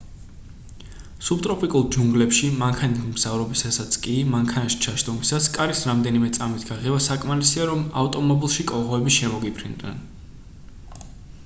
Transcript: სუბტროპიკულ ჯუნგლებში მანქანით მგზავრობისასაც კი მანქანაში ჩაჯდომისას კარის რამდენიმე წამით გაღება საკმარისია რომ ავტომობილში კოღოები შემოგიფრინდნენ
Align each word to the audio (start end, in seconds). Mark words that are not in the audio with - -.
სუბტროპიკულ 1.25 1.83
ჯუნგლებში 1.95 2.49
მანქანით 2.61 3.03
მგზავრობისასაც 3.09 3.99
კი 4.07 4.15
მანქანაში 4.37 4.81
ჩაჯდომისას 4.87 5.51
კარის 5.59 5.83
რამდენიმე 5.91 6.31
წამით 6.39 6.67
გაღება 6.71 7.05
საკმარისია 7.11 7.71
რომ 7.75 7.87
ავტომობილში 8.07 8.69
კოღოები 8.75 9.17
შემოგიფრინდნენ 9.21 10.05